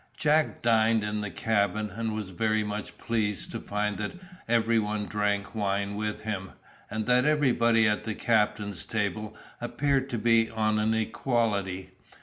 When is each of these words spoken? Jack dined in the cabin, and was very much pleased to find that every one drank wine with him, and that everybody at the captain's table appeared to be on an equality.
Jack 0.17 0.63
dined 0.63 1.03
in 1.03 1.21
the 1.21 1.29
cabin, 1.29 1.91
and 1.91 2.15
was 2.15 2.31
very 2.31 2.63
much 2.63 2.97
pleased 2.97 3.51
to 3.51 3.59
find 3.59 3.99
that 3.99 4.13
every 4.47 4.79
one 4.79 5.05
drank 5.05 5.53
wine 5.53 5.93
with 5.93 6.23
him, 6.23 6.53
and 6.89 7.05
that 7.05 7.23
everybody 7.23 7.87
at 7.87 8.03
the 8.03 8.15
captain's 8.15 8.83
table 8.83 9.37
appeared 9.61 10.09
to 10.09 10.17
be 10.17 10.49
on 10.49 10.79
an 10.79 10.95
equality. 10.95 11.91